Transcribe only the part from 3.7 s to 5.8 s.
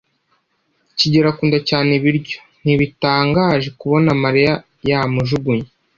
kubona Mariya yamujugunye!